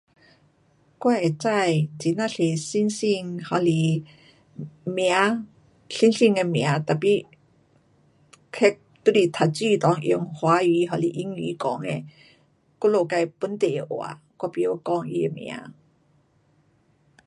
[1.01, 1.79] 我会知很呀
[2.27, 3.65] 多星星还是
[4.83, 5.47] 名，
[5.89, 7.27] 星星的名，tapi
[8.53, 12.03] 那都是读书内用华语还是英语讲的，
[12.79, 15.53] 我们自本地的话，我不会讲它的名。